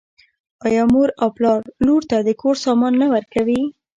آیا 0.65 0.83
مور 0.91 1.09
او 1.21 1.27
پلار 1.35 1.61
لور 1.85 2.01
ته 2.09 2.17
د 2.27 2.29
کور 2.41 2.55
سامان 2.65 2.93
نه 3.01 3.07
ورکوي؟ 3.13 3.61